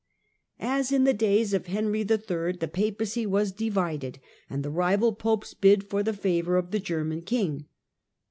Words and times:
As 0.63 0.91
in 0.91 1.03
the 1.03 1.13
days 1.13 1.53
of 1.53 1.67
Henry 1.67 1.99
III. 1.99 2.53
the 2.53 2.69
Papacy 2.73 3.27
was 3.27 3.51
divided 3.51 4.17
and 4.49 4.63
the 4.65 4.71
rival 4.71 5.13
Popes 5.13 5.53
bid 5.53 5.83
for 5.83 6.01
the 6.01 6.11
favour 6.11 6.57
of 6.57 6.71
the 6.71 6.79
German 6.79 7.21
king. 7.21 7.67